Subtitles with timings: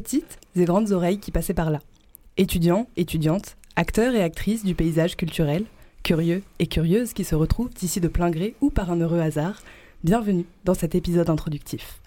[0.00, 1.80] petites et grandes oreilles qui passaient par là.
[2.36, 5.64] Étudiants, étudiantes, acteurs et actrices du paysage culturel,
[6.04, 9.60] curieux et curieuses qui se retrouvent ici de plein gré ou par un heureux hasard,
[10.04, 12.00] bienvenue dans cet épisode introductif.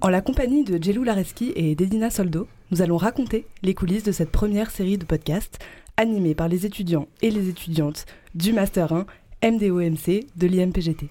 [0.00, 4.12] En la compagnie de Jelou Lareski et d'Edina Soldo, nous allons raconter les coulisses de
[4.12, 5.58] cette première série de podcasts
[5.98, 9.04] animés par les étudiants et les étudiantes du Master 1
[9.42, 11.08] MDOMC de l'IMPGT.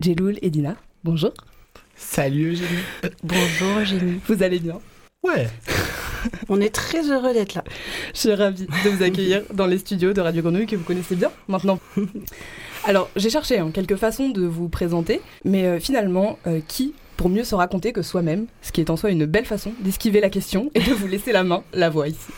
[0.00, 1.32] Jeloul et Dina, bonjour.
[1.96, 2.82] Salut Eugénie.
[3.24, 4.20] bonjour Eugénie.
[4.26, 4.78] Vous allez bien?
[5.24, 5.48] Ouais.
[6.48, 7.64] On est très heureux d'être là.
[8.14, 11.16] Je suis ravie de vous accueillir dans les studios de Radio Grenouille que vous connaissez
[11.16, 11.80] bien maintenant.
[12.84, 17.30] Alors, j'ai cherché hein, quelques façons de vous présenter, mais euh, finalement, euh, qui pour
[17.30, 20.30] mieux se raconter que soi-même, ce qui est en soi une belle façon d'esquiver la
[20.30, 22.30] question et de vous laisser la main, la voix ici?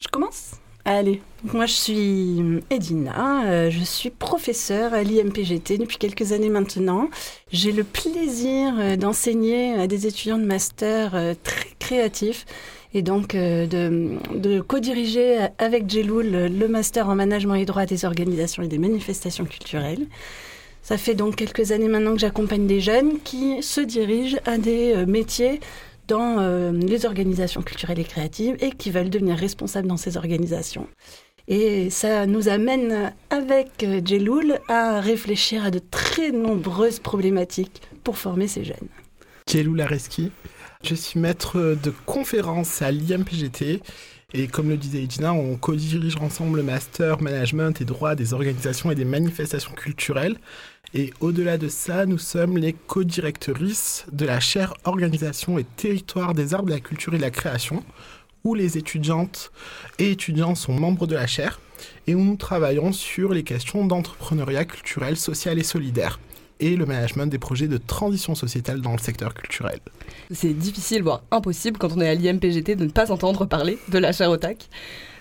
[0.00, 0.52] Je commence?
[0.88, 7.10] Allez, moi je suis Edina, euh, je suis professeure à l'IMPGT depuis quelques années maintenant.
[7.50, 12.46] J'ai le plaisir euh, d'enseigner à des étudiants de master euh, très créatifs
[12.94, 18.62] et donc de, de co-diriger avec Jeloul le master en management et droit des organisations
[18.62, 20.06] et des manifestations culturelles.
[20.82, 25.04] Ça fait donc quelques années maintenant que j'accompagne des jeunes qui se dirigent à des
[25.04, 25.58] métiers
[26.06, 30.86] dans euh, les organisations culturelles et créatives et qui veulent devenir responsables dans ces organisations.
[31.48, 38.18] Et ça nous amène avec euh, Jeloul à réfléchir à de très nombreuses problématiques pour
[38.18, 38.88] former ces jeunes.
[39.50, 40.32] Jeloul Areski,
[40.82, 43.80] je suis maître de conférence à l'IMPGT
[44.34, 48.90] et comme le disait Edina, on co-dirige ensemble le master management et droit des organisations
[48.90, 50.36] et des manifestations culturelles.
[50.94, 56.54] Et au-delà de ça, nous sommes les co-directrices de la chaire Organisation et Territoire des
[56.54, 57.82] arts de la culture et de la création,
[58.44, 59.50] où les étudiantes
[59.98, 61.60] et étudiants sont membres de la chaire.
[62.06, 66.18] Et où nous travaillons sur les questions d'entrepreneuriat culturel, social et solidaire
[66.60, 69.80] et le management des projets de transition sociétale dans le secteur culturel.
[70.30, 73.98] C'est difficile, voire impossible, quand on est à l'IMPGT, de ne pas entendre parler de
[73.98, 74.68] la chaire au TAC.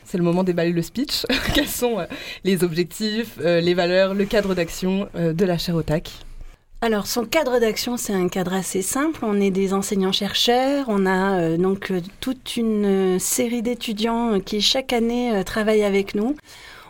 [0.06, 1.26] C'est le moment d'éballer le speech.
[1.54, 2.06] Quels sont euh,
[2.44, 6.12] les objectifs, euh, les valeurs, le cadre d'action euh, de la chaire au TAC?
[6.82, 9.22] Alors, son cadre d'action, c'est un cadre assez simple.
[9.24, 10.86] On est des enseignants-chercheurs.
[10.88, 16.36] On a donc toute une série d'étudiants qui, chaque année, travaillent avec nous.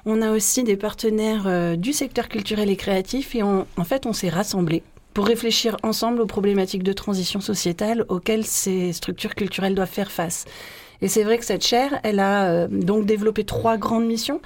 [0.05, 3.33] On a aussi des partenaires du secteur culturel et créatif.
[3.35, 4.83] Et en fait, on s'est rassemblés
[5.15, 10.43] pour réfléchir ensemble aux problématiques de transition sociétale auxquelles ces structures culturelles doivent faire face.
[11.01, 14.41] Et c'est vrai que cette chaire, elle a euh, donc développé trois grandes missions.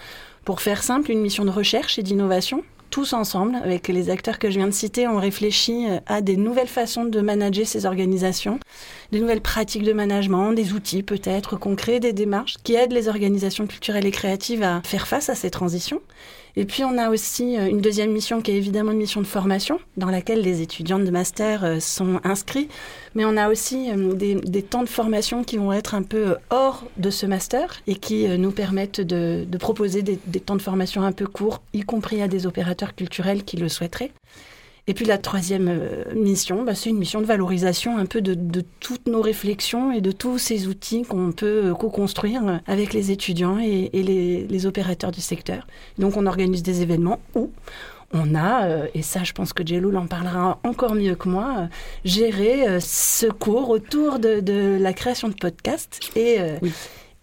[0.46, 2.64] Pour faire simple, une mission de recherche et d'innovation.
[2.90, 6.38] Tous ensemble, avec les acteurs que je viens de citer, on réfléchit euh, à des
[6.38, 8.60] nouvelles façons de manager ces organisations,
[9.12, 13.68] des nouvelles pratiques de management, des outils peut-être concrets, des démarches qui aident les organisations
[13.68, 16.02] culturelles et créatives à faire face à ces transitions.
[16.56, 19.28] Et puis on a aussi euh, une deuxième mission qui est évidemment une mission de
[19.28, 22.68] formation dans laquelle les étudiants de master euh, sont inscrits.
[23.16, 26.86] Mais on a aussi euh, des, temps de formation qui vont être un peu hors
[26.98, 31.26] de ce master et qui nous permettent de, proposer des, temps de formation un peu
[31.26, 34.12] courts, y compris à des opérateurs culturels qui le souhaiteraient.
[34.88, 35.80] Et puis la troisième
[36.16, 40.12] mission, bah, c'est une mission de valorisation un peu de, toutes nos réflexions et de
[40.12, 45.68] tous ces outils qu'on peut co-construire avec les étudiants et, les, opérateurs du secteur.
[45.98, 47.52] Donc on organise des événements où
[48.12, 51.56] on a, euh, et ça je pense que Jelloul en parlera encore mieux que moi,
[51.60, 51.66] euh,
[52.06, 56.40] géré euh, ce cours autour de, la création de podcasts et,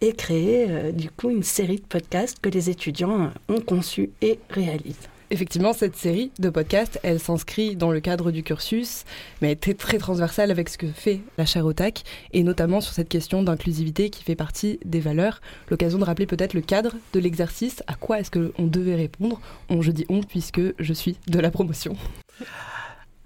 [0.00, 5.08] et créé du coup une série de podcasts que les étudiants ont conçus et réalisent.
[5.30, 9.04] Effectivement, cette série de podcasts, elle s'inscrit dans le cadre du cursus,
[9.42, 12.92] mais elle est très transversale avec ce que fait la chaire OTAC, et notamment sur
[12.92, 15.40] cette question d'inclusivité qui fait partie des valeurs.
[15.68, 19.40] L'occasion de rappeler peut-être le cadre de l'exercice, à quoi est-ce qu'on devait répondre.
[19.68, 21.96] On, je dis on puisque je suis de la promotion.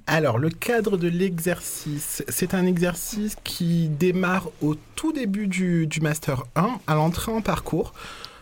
[0.06, 6.00] Alors, le cadre de l'exercice, c'est un exercice qui démarre au tout début du, du
[6.00, 7.93] Master 1, à l'entrée en parcours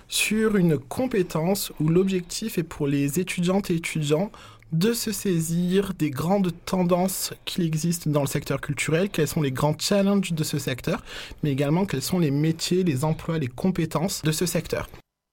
[0.08, 4.30] sur une compétence où l'objectif est pour les étudiantes et étudiants
[4.72, 9.52] de se saisir des grandes tendances qui existent dans le secteur culturel, quels sont les
[9.52, 11.02] grands challenges de ce secteur,
[11.42, 14.88] mais également quels sont les métiers, les emplois, les compétences de ce secteur.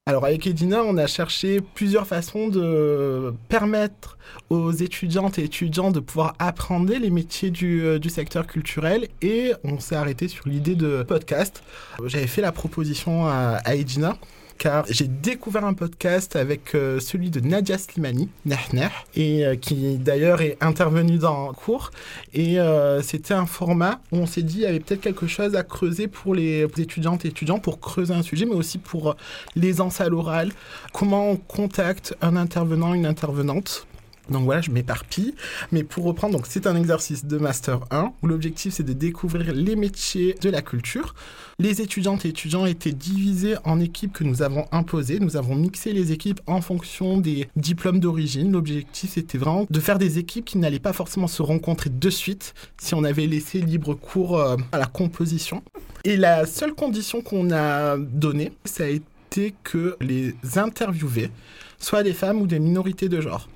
[0.08, 4.20] Alors avec Edina, on a cherché plusieurs façons de permettre
[4.52, 9.80] aux étudiantes et étudiants de pouvoir apprendre les métiers du, euh, secteur culturel et on
[9.80, 11.64] s'est arrêté sur l'idée de podcast.
[12.06, 14.16] J'avais fait la proposition à Edina
[14.58, 19.98] car j'ai découvert un podcast avec euh, celui de Nadia Slimani, Nahner, et euh, qui
[19.98, 21.92] d'ailleurs est intervenu dans le cours.
[22.34, 25.56] Et euh, c'était un format où on s'est dit qu'il y avait peut-être quelque chose
[25.56, 29.16] à creuser pour les étudiantes et étudiants, pour creuser un sujet, mais aussi pour
[29.56, 30.52] l'aisance à l'oral,
[30.94, 33.88] comment on contacte un intervenant, une intervenante?
[34.30, 35.34] Donc voilà, je m'éparpille.
[35.72, 39.54] Mais pour reprendre, donc c'est un exercice de Master 1 où l'objectif c'est de découvrir
[39.54, 41.14] les métiers de la culture.
[41.60, 45.20] Les étudiantes et étudiants étaient divisés en équipes que nous avons imposées.
[45.20, 48.52] Nous avons mixé les équipes en fonction des diplômes d'origine.
[48.52, 52.54] L'objectif c'était vraiment de faire des équipes qui n'allaient pas forcément se rencontrer de suite
[52.78, 55.64] si on avait laissé libre cours euh, à la composition.
[56.04, 61.32] Et la seule condition qu'on a donnée, ça a été que les interviewés
[61.80, 63.48] soient des femmes ou des minorités de genre.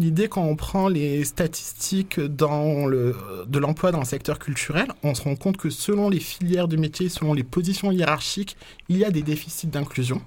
[0.00, 3.14] L'idée, quand on prend les statistiques dans le,
[3.46, 6.78] de l'emploi dans le secteur culturel, on se rend compte que selon les filières de
[6.78, 8.56] métier, selon les positions hiérarchiques,
[8.88, 10.22] il y a des déficits d'inclusion.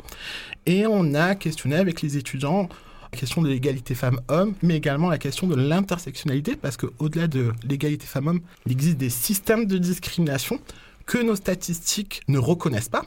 [0.67, 2.69] Et on a questionné avec les étudiants
[3.11, 8.05] la question de l'égalité femmes-hommes, mais également la question de l'intersectionnalité, parce qu'au-delà de l'égalité
[8.05, 10.59] femmes-hommes, il existe des systèmes de discrimination
[11.07, 13.05] que nos statistiques ne reconnaissent pas.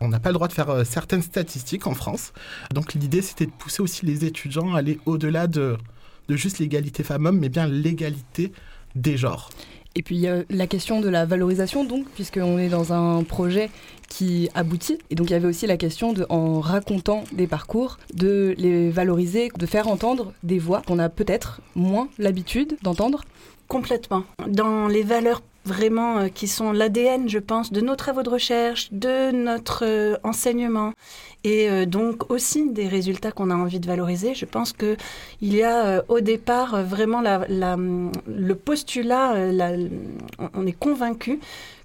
[0.00, 2.32] On n'a pas le droit de faire euh, certaines statistiques en France.
[2.74, 5.78] Donc l'idée, c'était de pousser aussi les étudiants à aller au-delà de,
[6.28, 8.52] de juste l'égalité femmes-hommes, mais bien l'égalité
[8.94, 9.50] des genres.
[9.94, 13.24] Et puis il y a la question de la valorisation, donc, puisqu'on est dans un
[13.24, 13.70] projet
[14.08, 14.98] qui aboutit.
[15.10, 18.90] Et donc il y avait aussi la question de, en racontant des parcours, de les
[18.90, 23.24] valoriser, de faire entendre des voix qu'on a peut-être moins l'habitude d'entendre.
[23.66, 24.24] Complètement.
[24.46, 28.88] Dans les valeurs vraiment euh, qui sont l'ADN, je pense, de nos travaux de recherche,
[28.90, 30.94] de notre euh, enseignement
[31.44, 34.34] et euh, donc aussi des résultats qu'on a envie de valoriser.
[34.34, 34.96] Je pense que
[35.40, 39.34] il y a au départ vraiment la, le postulat,
[40.54, 41.38] on est convaincu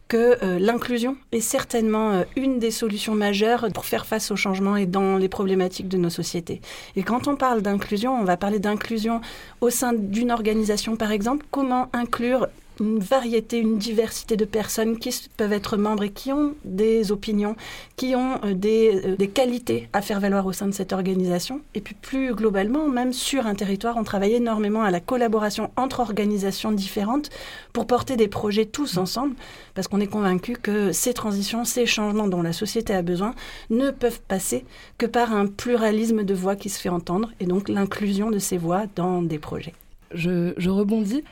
[0.07, 5.17] que l'inclusion est certainement une des solutions majeures pour faire face au changement et dans
[5.17, 6.61] les problématiques de nos sociétés.
[6.95, 9.21] Et quand on parle d'inclusion, on va parler d'inclusion
[9.61, 11.45] au sein d'une organisation, par exemple.
[11.51, 12.47] Comment inclure
[12.79, 17.55] une variété, une diversité de personnes qui peuvent être membres et qui ont des opinions,
[17.95, 21.61] qui ont euh, des, euh, des, qualités à faire valoir au sein de cette organisation.
[21.75, 25.99] Et puis plus globalement, même sur un territoire, on travaille énormément à la collaboration entre
[25.99, 27.29] organisations différentes
[27.71, 29.35] pour porter des projets tous ensemble,
[29.73, 33.33] parce qu'on est convaincu que ces transitions, ces changements dont la société a besoin,
[33.69, 34.65] ne peuvent passer
[34.97, 38.57] que par un pluralisme de voix qui se fait entendre, et donc l'inclusion de ces
[38.57, 39.73] voix dans des projets.
[40.13, 41.23] Je, je rebondis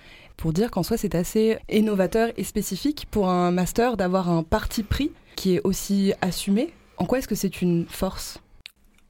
[0.42, 4.82] pour dire qu'en soi c'est assez innovateur et spécifique pour un master d'avoir un parti
[4.82, 6.74] pris qui est aussi assumé.
[6.98, 8.40] En quoi est-ce que c'est une force?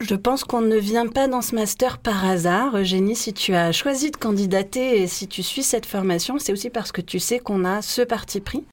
[0.00, 2.76] Je pense qu'on ne vient pas dans ce master par hasard.
[2.76, 6.68] Eugénie, si tu as choisi de candidater et si tu suis cette formation, c'est aussi
[6.68, 8.64] parce que tu sais qu'on a ce parti pris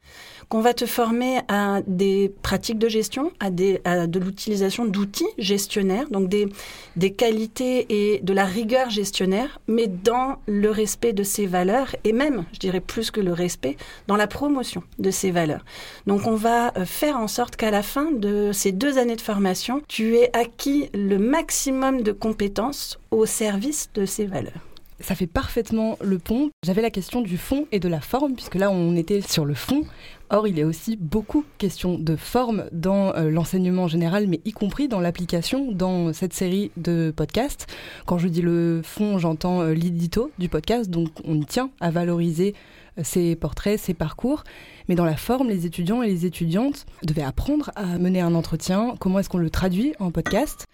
[0.50, 6.10] qu'on va te former à des pratiques de gestion, à, des, de l'utilisation d'outils gestionnaires,
[6.10, 6.50] donc des,
[6.96, 12.14] des qualités et de la rigueur gestionnaire, mais dans le respect de ces valeurs et
[12.14, 15.64] même, je dirais plus que le respect, dans la promotion de ces valeurs.
[16.08, 19.22] Donc on va euh, faire en sorte qu'à la fin de ces deux années de
[19.22, 24.69] formation, tu aies acquis le maximum de compétences au service de ces valeurs.
[25.02, 26.50] Ça fait parfaitement le pont.
[26.66, 29.54] J'avais la question du fond et de la forme, puisque là on était sur le
[29.54, 29.86] fond.
[30.30, 34.88] Or, il est aussi beaucoup question de forme dans euh, l'enseignement général, mais y compris
[34.88, 37.66] dans l'application dans cette série de podcasts.
[38.06, 42.54] Quand je dis le fond, j'entends euh, l'édito du podcast, donc on tient à valoriser
[43.00, 44.44] euh, ces portraits, ces parcours.
[44.88, 48.96] Mais dans la forme, les étudiants et les étudiantes devaient apprendre à mener un entretien.
[49.00, 50.68] Comment est-ce qu'on le traduit en podcast?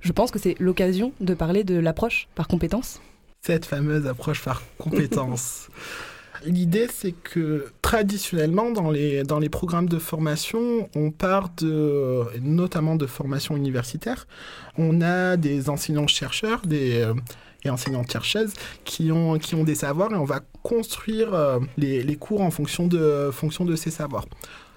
[0.00, 3.00] Je pense que c'est l'occasion de parler de l'approche par compétence.
[3.42, 5.68] Cette fameuse approche par compétence.
[6.44, 12.94] L'idée, c'est que traditionnellement, dans les, dans les programmes de formation, on part de, notamment
[12.94, 14.26] de formation universitaire.
[14.76, 17.14] On a des enseignants-chercheurs des, euh,
[17.64, 18.52] et enseignantes-chercheuses
[18.84, 22.50] qui ont, qui ont des savoirs et on va construire euh, les, les, cours en
[22.50, 24.26] fonction de, fonction de ces savoirs.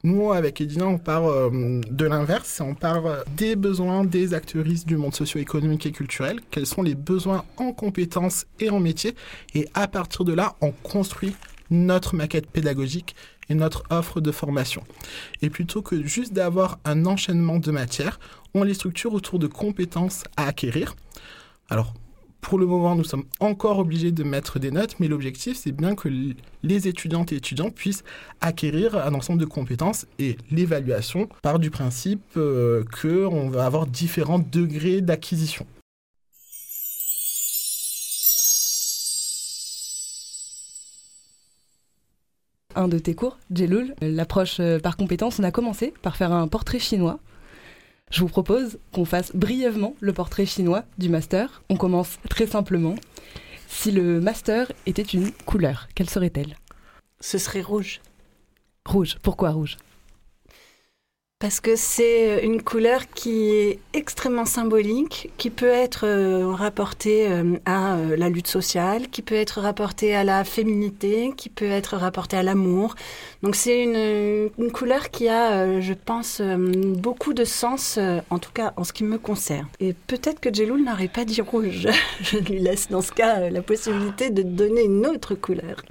[0.03, 4.97] Nous, avec Edina, on part euh, de l'inverse, on part des besoins des actrices du
[4.97, 9.15] monde socio-économique et culturel, quels sont les besoins en compétences et en métiers,
[9.53, 11.35] et à partir de là, on construit
[11.69, 13.15] notre maquette pédagogique
[13.49, 14.83] et notre offre de formation.
[15.41, 18.19] Et plutôt que juste d'avoir un enchaînement de matières,
[18.53, 20.95] on les structure autour de compétences à acquérir.
[21.69, 21.93] Alors,
[22.41, 25.95] pour le moment, nous sommes encore obligés de mettre des notes, mais l'objectif, c'est bien
[25.95, 26.09] que
[26.63, 28.03] les étudiantes et étudiants puissent
[28.41, 34.39] acquérir un ensemble de compétences et l'évaluation part du principe euh, qu'on va avoir différents
[34.39, 35.65] degrés d'acquisition.
[42.73, 46.47] un de tes cours, Jelul, l'approche euh, par compétence, on a commencé par faire un
[46.47, 47.19] portrait chinois.
[48.11, 51.63] Je vous propose qu'on fasse brièvement le portrait chinois du master.
[51.69, 52.95] On commence très simplement.
[53.69, 56.57] Si le master était une couleur, quelle serait-elle?
[57.21, 58.01] Ce serait rouge.
[58.85, 59.17] Rouge.
[59.23, 59.77] Pourquoi rouge?
[61.41, 67.57] Parce que c'est une couleur qui est extrêmement symbolique, qui peut être euh, rapportée euh,
[67.65, 71.97] à euh, la lutte sociale, qui peut être rapportée à la féminité, qui peut être
[71.97, 72.93] rapportée à l'amour.
[73.41, 78.83] Donc c'est une, couleur qui a, je pense, beaucoup de sens, en tout cas en
[78.83, 79.67] ce qui me concerne.
[79.79, 81.87] Et peut-être que Jeloul n'aurait pas dit rouge.
[82.21, 85.81] je lui laisse dans ce cas la possibilité de donner une autre couleur.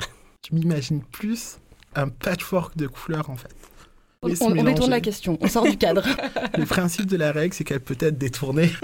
[0.43, 1.59] Tu m'imagines plus
[1.97, 3.60] un patchwork de couleurs en fait.
[4.23, 6.07] On, on détourne la question, on sort du cadre.
[6.59, 8.71] le principe de la règle, c'est qu'elle peut être détournée.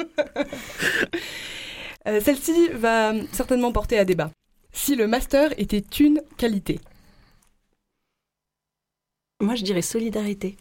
[2.08, 4.30] Euh, celle-ci va certainement porter à débat.
[4.70, 6.78] Si le master était une qualité
[9.40, 10.56] Moi, je dirais solidarité.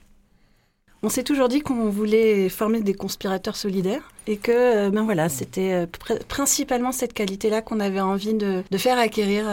[1.03, 5.29] On s'est toujours dit qu'on voulait former des conspirateurs solidaires et que euh, ben voilà,
[5.29, 5.85] c'était euh,
[6.27, 9.45] principalement cette qualité-là qu'on avait envie de, faire acquérir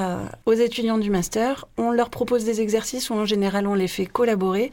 [0.47, 1.67] aux étudiants du master.
[1.77, 4.71] On leur propose des exercices où en général on les fait collaborer.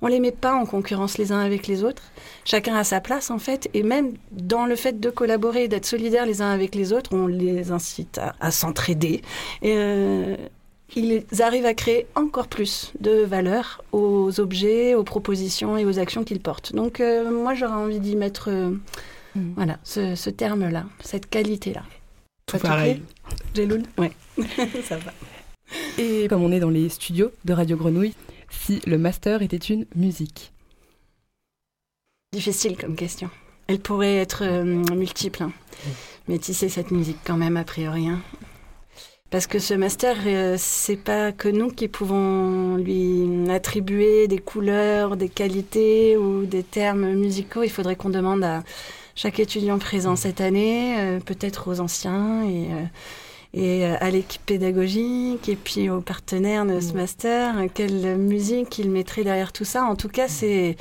[0.00, 2.02] On les met pas en concurrence les uns avec les autres.
[2.44, 5.86] Chacun a sa place en fait et même dans le fait de collaborer et d'être
[5.86, 9.22] solidaires les uns avec les autres, on les incite à, s'entraider.
[9.62, 10.36] Et euh,
[10.96, 16.24] ils arrivent à créer encore plus de valeur aux objets, aux propositions et aux actions
[16.24, 16.74] qu'ils portent.
[16.74, 18.70] Donc euh, moi j'aurais envie d'y mettre euh,
[19.34, 19.52] mm.
[19.56, 21.82] voilà, ce, terme-là, cette qualité-là.
[22.46, 23.02] Tout pareil.
[23.54, 23.84] Jeloun?
[23.98, 24.12] Ouais,
[24.84, 25.12] ça va.
[25.98, 28.14] Et comme on est dans les studios de Radio Grenouille,
[28.50, 30.52] si le master était une musique?
[32.32, 33.30] Difficile comme question.
[33.66, 35.42] Elle pourrait être euh, multiple.
[35.44, 35.52] Hein.
[35.86, 35.90] Mm.
[36.28, 38.08] Mais sais, cette musique quand même, a priori.
[38.08, 38.20] Hein.
[39.32, 45.16] Parce que ce master, euh, c'est pas que nous qui pouvons lui attribuer des couleurs,
[45.16, 47.62] des qualités ou des termes musicaux.
[47.62, 48.62] Il faudrait qu'on demande à
[49.14, 52.84] chaque étudiant présent cette année, euh, peut-être aux anciens et, euh,
[53.54, 56.96] et à l'équipe pédagogique et puis aux partenaires de ce mm.
[56.96, 59.84] master, quelle musique ils mettraient derrière tout ça.
[59.84, 60.76] En tout cas, c'est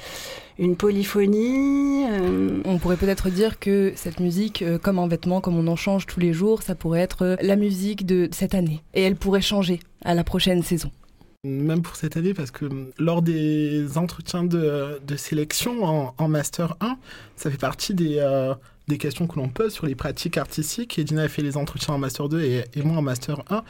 [0.61, 2.05] une polyphonie.
[2.07, 5.75] Euh, on pourrait peut-être dire que cette musique, euh, comme un vêtement, comme on en
[5.75, 8.83] change tous les jours, ça pourrait être euh, la musique de cette année.
[8.93, 10.91] Et elle pourrait changer à la prochaine saison.
[11.43, 12.65] Même pour cette année, parce que
[12.99, 16.97] lors des entretiens de, sélection en, en, Master 1,
[17.35, 18.19] ça fait partie des,
[18.91, 20.99] des questions que l'on pose sur les pratiques artistiques.
[20.99, 23.63] Et Dina a fait les entretiens en Master 2 et, moi en Master 1.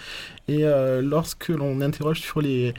[0.47, 2.73] Et euh, lorsque l'on interroge sur les,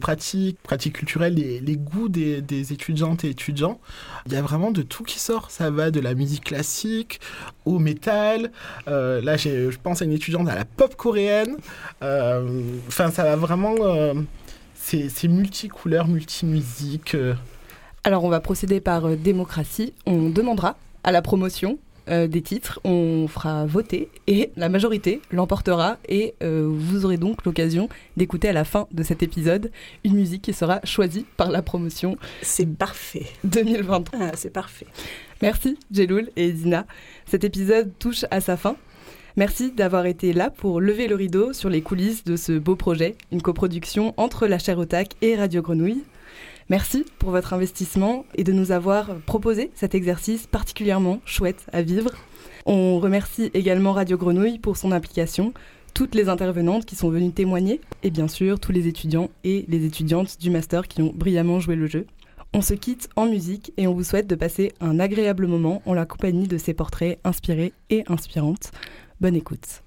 [0.00, 3.80] pratiques, pratiques culturelles, les, goûts des, étudiantes et étudiants,
[4.26, 5.50] il y a vraiment de tout qui sort.
[5.50, 7.20] Ça va de la musique classique
[7.64, 8.50] au métal.
[8.88, 11.56] Euh, là, je pense à une étudiante à la pop coréenne.
[12.02, 13.76] Euh, enfin, ça va vraiment...
[14.74, 17.16] c'est multicouleurs, multimusique.
[18.02, 19.94] Alors, on va procéder par démocratie.
[20.06, 25.98] On demandera à la promotion euh, des titres, on fera voter et la majorité l'emportera
[26.08, 29.70] et euh, vous aurez donc l'occasion d'écouter à la fin de cet épisode
[30.04, 32.16] une musique qui sera choisie par la promotion.
[32.42, 33.26] C'est parfait.
[33.44, 34.18] 2023.
[34.20, 34.86] Ah, c'est parfait.
[35.40, 36.86] Merci Jeloul et Dina.
[37.26, 38.76] Cet épisode touche à sa fin.
[39.36, 43.16] Merci d'avoir été là pour lever le rideau sur les coulisses de ce beau projet,
[43.32, 46.04] une coproduction entre la chaire Otac et Radio Grenouille.
[46.70, 52.12] Merci pour votre investissement et de nous avoir proposé cet exercice particulièrement chouette à vivre.
[52.64, 55.52] On remercie également Radio Grenouille pour son implication,
[55.92, 59.84] toutes les intervenantes qui sont venues témoigner et bien sûr tous les étudiants et les
[59.84, 62.06] étudiantes du master qui ont brillamment joué le jeu.
[62.54, 65.92] On se quitte en musique et on vous souhaite de passer un agréable moment en
[65.92, 68.70] la compagnie de ces portraits inspirés et inspirantes.
[69.20, 69.83] Bonne écoute.